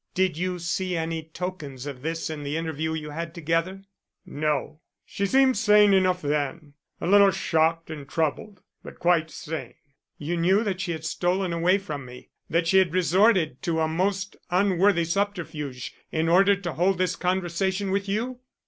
Did 0.15 0.35
you 0.35 0.57
see 0.57 0.97
any 0.97 1.21
tokens 1.25 1.85
of 1.85 2.01
this 2.01 2.31
in 2.31 2.41
the 2.41 2.57
interview 2.57 2.95
you 2.95 3.11
had 3.11 3.35
together?" 3.35 3.83
"No; 4.25 4.79
she 5.05 5.27
seemed 5.27 5.57
sane 5.59 5.93
enough 5.93 6.23
then; 6.23 6.73
a 6.99 7.05
little 7.05 7.29
shocked 7.29 7.91
and 7.91 8.09
troubled, 8.09 8.63
but 8.83 8.97
quite 8.97 9.29
sane." 9.29 9.75
"You 10.17 10.37
knew 10.37 10.63
that 10.63 10.81
she 10.81 10.91
had 10.91 11.05
stolen 11.05 11.53
away 11.53 11.77
from 11.77 12.03
me 12.03 12.29
that 12.49 12.65
she 12.65 12.79
had 12.79 12.95
resorted 12.95 13.61
to 13.61 13.79
a 13.79 13.87
most 13.87 14.35
unworthy 14.49 15.05
subterfuge 15.05 15.93
in 16.11 16.27
order 16.27 16.55
to 16.55 16.73
hold 16.73 16.97
this 16.97 17.15
conversation 17.15 17.91
with 17.91 18.09
you?" 18.09 18.39